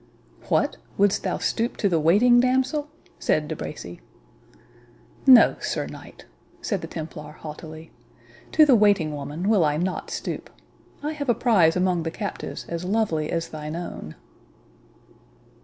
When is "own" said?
13.75-14.15